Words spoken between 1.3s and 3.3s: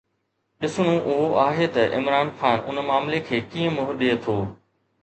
آهي ته عمران خان ان معاملي